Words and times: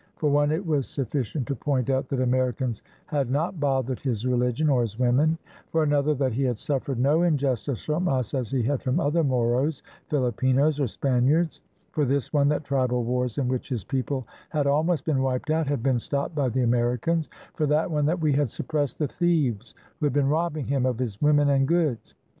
For 0.15 0.31
one, 0.31 0.51
it 0.51 0.65
was 0.65 0.87
suffi 0.87 1.19
cient 1.19 1.45
to 1.45 1.55
point 1.55 1.87
out 1.91 2.09
that 2.09 2.21
Americans 2.21 2.81
had 3.05 3.29
not 3.29 3.59
bothered 3.59 3.99
his 3.99 4.25
religion 4.25 4.67
or 4.67 4.81
his 4.81 4.97
women; 4.97 5.37
for 5.71 5.83
another, 5.83 6.15
that 6.15 6.33
he 6.33 6.41
had 6.41 6.57
suffered 6.57 6.97
no 6.99 7.21
injustice 7.21 7.83
from 7.85 8.07
us 8.07 8.33
as 8.33 8.49
he 8.49 8.63
had 8.63 8.81
from 8.81 8.99
other 8.99 9.23
Moros, 9.23 9.83
Filipinos, 10.09 10.79
or 10.79 10.87
Spaniards; 10.87 11.61
for 11.91 12.03
this 12.03 12.33
one, 12.33 12.49
that 12.49 12.63
tribal 12.63 13.03
wars 13.03 13.37
in 13.37 13.47
which 13.47 13.69
his 13.69 13.83
people 13.83 14.25
had 14.49 14.65
almost 14.65 15.05
been 15.05 15.21
wiped 15.21 15.51
out 15.51 15.67
had 15.67 15.83
been 15.83 15.99
stopped 15.99 16.33
by 16.33 16.49
the 16.49 16.63
Americans; 16.63 17.29
for 17.53 17.67
that 17.67 17.91
one, 17.91 18.07
that 18.07 18.21
we 18.21 18.33
had 18.33 18.49
suppressed 18.49 18.97
the 18.97 19.07
thieves 19.07 19.75
who 19.99 20.07
had 20.07 20.13
been 20.13 20.29
robbing 20.29 20.65
him 20.65 20.83
of 20.83 20.97
his 20.97 21.21
women 21.21 21.47
and 21.49 21.67
goods. 21.67 22.15